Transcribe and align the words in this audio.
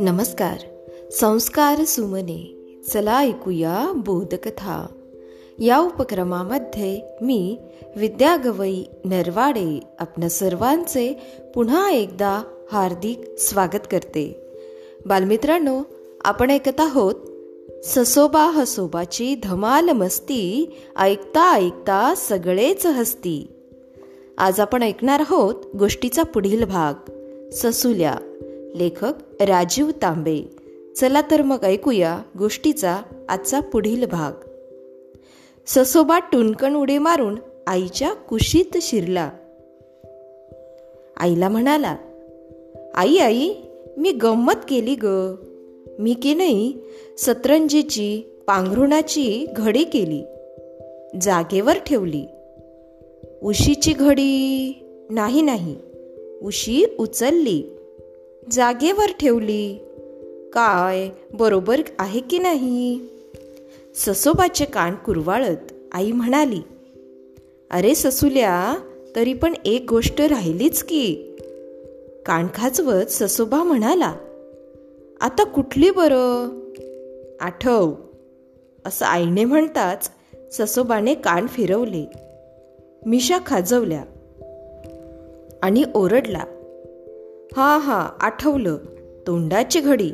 नमस्कार. 0.00 0.56
संस्कार 1.12 1.84
सुमने. 1.84 2.54
चला 2.92 3.20
ऐकूया 3.20 3.92
बोधकथा. 3.96 4.86
या 5.58 5.78
उपक्रमामध्ये 5.78 7.00
मी 7.20 7.58
विद्या 7.96 8.36
गवई 8.44 8.82
नरवाडे 9.04 9.80
आपण 9.98 10.28
सर्वांचे 10.28 11.22
पुन्हा 11.54 11.90
एकदा 11.90 12.42
हार्दिक 12.72 13.20
स्वागत 13.38 13.86
करते. 13.90 14.46
बालमित्रांनो 15.06 15.82
आपण 16.20 16.50
ऐकत 16.50 16.80
आहोत 16.80 17.14
ससोबा 17.84 18.46
हसोबाची 18.46 19.34
धमाल 19.42 19.88
मस्ती 19.88 20.74
ऐकता 20.96 21.54
ऐकता 21.54 22.14
सगळेच 22.16 22.86
हसती. 22.86 23.53
आज 24.38 24.60
आपण 24.60 24.82
ऐकणार 24.82 25.20
आहोत 25.20 25.54
गोष्टीचा 25.76 26.22
पुढील 26.22 26.64
भाग. 26.64 27.10
ससुल्या 27.52 28.14
लेखक 28.76 29.42
राजीव 29.42 29.90
तांबे. 30.02 30.56
चला 30.96 31.22
तर 31.30 31.42
मग 31.42 31.64
ऐकूया 31.64 32.22
गोष्टीचा 32.38 33.02
आजचा 33.28 33.60
पुढील 33.60 34.04
भाग. 34.06 34.32
ससोबा 35.66 36.18
टुनकण 36.18 36.74
उडे 36.74 36.98
मारून 36.98 37.38
आईच्या 37.66 38.14
कुशीत 38.14 38.78
शिरला. 38.82 39.30
आईला 41.16 41.48
म्हणाला 41.48 41.96
आई 42.94 43.16
आई 43.16 43.54
मी 43.96 44.12
गंमत 44.12 44.66
केली 44.68 44.96
ग. 45.02 45.34
मी 45.98 46.14
की 46.14 46.34
नाही 46.34 46.78
सतरंजीची 47.18 48.22
पांघरुणाची 48.46 49.46
घडी 49.56 49.84
केली. 49.84 50.24
जागेवर 51.20 51.78
ठेवली. 51.78 52.26
उशीची 53.44 53.92
घडी. 53.92 54.74
नाही 55.10 55.42
नाही. 55.42 55.76
उशी 56.42 56.84
उचलली. 56.98 57.62
जागेवर 58.50 59.06
ठेवली. 59.20 59.78
काय 60.52 61.10
बरोबर 61.34 61.82
आहे 61.98 62.20
की 62.20 62.38
नाही? 62.38 63.00
ससोबाचे 63.94 64.64
कान 64.64 64.94
कुरवाळत 64.94 65.72
आई 65.92 66.12
म्हणाली 66.12 66.60
अरे 67.70 67.94
ससुल्या 67.94 68.78
तरी 69.16 69.34
पण 69.34 69.54
एक 69.64 69.86
गोष्ट 69.88 70.20
राहिलीच 70.20 70.82
की. 70.82 71.14
कान 72.26 72.46
खाचवत 72.54 73.04
ससोबा 73.04 73.62
म्हणाला 73.62 74.14
आता 75.20 75.44
कुठली 75.44 75.90
बरं? 75.90 76.48
आठव. 77.40 77.94
असं 78.86 79.06
आईने 79.06 79.44
म्हणताच 79.44 80.10
ससोबाने 80.52 81.14
कान 81.14 81.46
फिरवले. 81.46 82.10
मिशा 83.06 83.38
खाजवल्या 83.46 84.04
आणि 85.62 85.84
ओरडला 85.94 86.44
हा 87.56 87.78
हा 87.78 88.08
आठवलं 88.20 88.76
तोंडाची 89.26 89.80
घडी. 89.80 90.10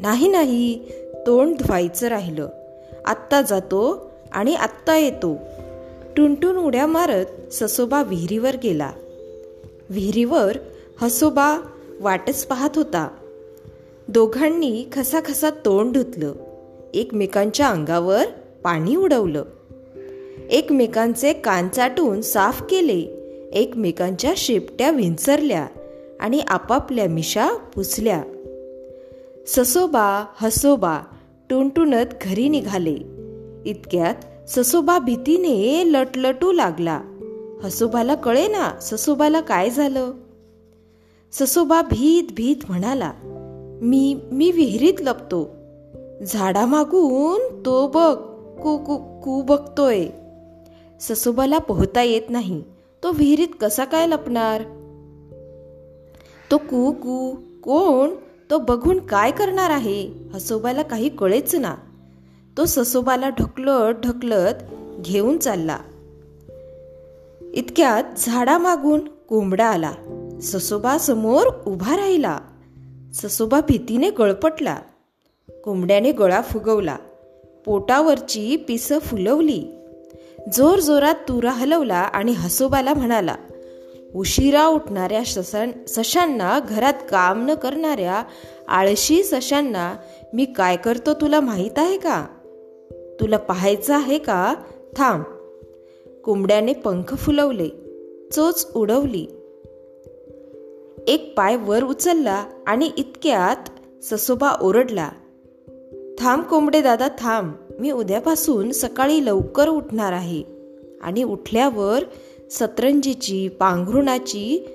नाही 0.00 0.28
नाही 0.28 0.84
तोंड 1.26 1.56
धुवायचं 1.56 2.08
राहिलं. 2.08 2.48
आत्ता 3.04 3.42
जातो 3.42 4.10
आणि 4.32 4.54
आत्ता 4.54 4.96
येतो. 4.96 5.38
टुनटुन 6.16 6.56
उड्या 6.56 6.86
मारत 6.86 7.52
ससोबा 7.52 8.02
विहिरीवर 8.02 8.56
गेला. 8.62 8.92
विहिरीवर 9.90 10.56
हसोबा 11.00 11.58
वाटच 12.00 12.44
पाहत 12.44 12.70
होता. 12.76 13.08
दोघांनी 14.08 14.86
खसाखसा 14.92 15.50
तोंड 15.50 15.92
धुतलं. 15.92 16.32
एकमेकांच्या 16.94 17.68
अंगावर 17.68 18.24
पाणी 18.64 18.96
उडवलं. 18.96 19.44
एकमेकांचे 20.52 21.32
कान 21.32 21.68
चाटून 21.68 22.20
साफ 22.20 22.62
केले. 22.62 23.00
एकमेकांच्या 23.52 24.32
शेपट्या 24.36 24.90
विंचरल्या 24.90 25.66
आणि 26.20 26.40
आपापल्या 26.40 27.08
मिशा 27.08 27.50
पुसल्या. 27.74 28.22
ससोबा 29.46 30.24
हसोबा 30.36 31.00
टुनटुनत 31.50 32.04
घरी 32.22 32.48
निघाले. 32.48 32.96
इतक्यात 33.64 34.14
ससोबा 34.50 34.98
भीतीने 34.98 35.82
लटलटू 35.86 36.52
लागला. 36.52 37.00
हसोबाला 37.62 38.14
कळे 38.14 38.46
ना 38.46 38.80
ससोबाला 38.80 39.40
काय 39.40 39.70
झालं? 39.70 40.12
ससोबा 41.32 41.82
भीत 41.82 42.32
भीत 42.36 42.56
म्हणाला 42.68 43.12
मी 43.82 44.18
मी 44.32 44.50
विहिरीत 44.50 45.00
लपतो. 45.00 45.50
झाडा 46.26 46.66
मागून 46.66 47.66
तो 47.66 47.86
बघ 47.86 48.16
कू 48.62 48.76
कू 48.76 48.96
कू 48.96 49.42
बघतोय. 49.42 50.06
ससोबाला 51.08 51.58
पोहता 51.58 52.02
येत 52.02 52.22
नाही. 52.28 52.62
तो 53.02 53.12
विहिरीत 53.12 53.48
कसा 53.60 53.84
काय 53.84 54.06
लपणार? 54.06 54.62
तो 56.50 56.58
कू 56.58 56.92
कू 56.92 57.34
कोण? 57.62 58.10
तो 58.50 58.58
बघून 58.58 58.98
काय 58.98 59.30
करणार 59.30 59.70
आहे? 59.70 60.12
हसोबाला 60.34 60.82
काही 60.82 61.08
कळेच 61.08 61.54
ना. 61.54 61.74
तो 62.56 62.64
ससोबाला 62.64 63.28
ढकलत 63.28 64.06
ढकलत 64.06 64.54
घेऊन 65.00 65.38
चालला. 65.38 65.78
इतक्यात 67.54 68.04
झाडामागून 68.16 69.08
कोंबडा 69.08 69.66
आला. 69.66 69.92
ससोबा 70.42 70.98
समोर 70.98 71.46
उभा 71.66 71.96
राहिला. 71.96 72.38
ससोबा 73.14 73.60
भीतीने 73.60 74.10
गळपटला. 74.10 74.78
कोंबड्याने 75.64 76.12
गळा 76.12 76.40
फुगवला. 76.40 76.96
पोटावरची 77.64 78.56
पिसं 78.56 78.98
फुलवली. 78.98 79.78
जोर 80.52 80.78
जोरात 80.78 81.14
तुरा 81.14 81.50
हलवला 81.50 81.96
आणि 81.96 82.32
हसोबाला 82.32 82.94
म्हणाला 82.94 83.34
उशिरा 84.14 84.66
उठणाऱ्या 84.66 85.24
सशां 85.24 85.70
सशांना 85.88 86.58
घरात 86.58 86.94
काम 87.10 87.46
न 87.46 87.54
करणाऱ्या 87.54 88.22
आळशी 88.68 89.22
सशांना 89.22 89.96
मी 90.34 90.44
काय 90.44 90.76
करतो 90.76 91.14
तुला 91.14 91.40
माहीत 91.40 91.78
आहे 91.78 91.98
का? 91.98 92.26
तुला 93.20 93.36
पाहायचं 93.36 93.94
आहे 93.94 94.18
का? 94.18 94.54
थांब. 94.96 95.22
कोंबड्याने 96.24 96.72
पंख 96.72 97.14
फुलवले 97.14 97.68
चोच 98.32 98.72
उडवली. 98.74 99.26
एक 101.08 101.34
पाय 101.36 101.56
वर 101.56 101.84
उचलला 101.84 102.44
आणि 102.66 102.90
इतक्यात 102.96 103.68
ससोबा 104.04 104.52
ओरडला 104.60 105.08
थांब 106.18 106.42
कोंबडे 106.42 106.80
दादा 106.80 107.08
थांब. 107.18 107.52
मी 107.82 107.90
उद्यापासून 107.90 108.72
सकाळी 108.72 109.26
लवकर 109.26 109.68
उठणार 109.68 110.12
आहे. 110.12 110.42
आणि 111.02 111.22
उठल्यावर 111.22 112.04
सतरंजीची 112.50 113.48
पांघरुणाची 113.48 114.68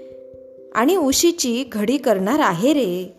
आणि 0.75 0.95
उशीची 0.95 1.63
घडी 1.71 1.97
करणार 1.97 2.39
आहे 2.39 2.73
रे. 2.73 3.15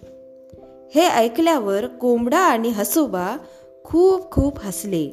हे 0.94 1.06
ऐकल्यावर 1.06 1.86
कोंबडा 1.86 2.38
आणि 2.38 2.68
हसोबा 2.68 3.36
खूप 3.84 4.30
खूप 4.30 4.58
हसले. 4.60 5.06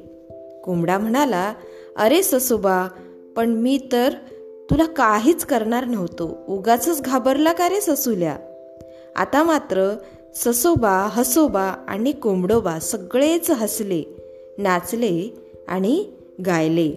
कोंबडा 0.64 0.98
म्हणाला 0.98 1.54
अरे 1.96 2.24
ससोबा 2.24 2.88
पण 3.36 3.50
मी 3.50 3.80
तर 3.92 4.14
तुला 4.70 4.86
काहीच 4.86 5.46
करणार 5.46 5.86
नव्हतो. 5.86 6.46
उगाच 6.48 7.02
घाबरला 7.02 7.54
का 7.54 7.70
रे 7.70 7.82
ससुल्या? 7.82 8.38
आता 9.16 9.44
मात्र 9.44 9.96
ससोबा 10.36 11.08
हसोबा 11.12 11.74
आणि 11.88 12.12
कोंबडोबा 12.12 12.80
सगळेच 12.80 13.52
हसले. 13.52 14.15
नाचले 14.58 15.38
आणि 15.68 16.06
गायले. 16.46 16.92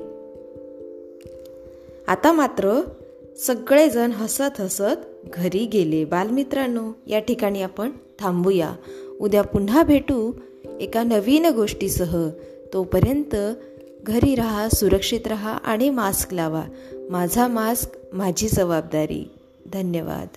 आता 2.09 2.33
मात्र 2.33 2.81
सगळेजण 3.39 4.11
हसत 4.11 4.61
हसत 4.61 5.27
घरी 5.27 5.67
गेले. 5.67 6.05
बालमित्रांनो 6.05 6.93
या 7.07 7.19
ठिकाणी 7.19 7.63
आपण 7.63 7.91
थांबूया. 8.19 8.75
उद्या 9.21 9.43
पुन्हा 9.43 9.83
भेटू 9.83 10.33
एका 10.81 11.03
नवीन 11.03 11.47
गोष्टीसह. 11.47 12.29
तोपर्यंत 12.73 13.37
घरी 14.03 14.35
राहा 14.35 14.69
सुरक्षित 14.69 15.27
राहा 15.27 15.53
आणि 15.53 15.91
मास्क 15.91 16.35
लावा. 16.35 16.65
माझा 17.11 17.47
मास्क 17.47 17.91
माझी 18.13 18.49
जबाबदारी. 18.49 19.31
धन्यवाद. 19.73 20.29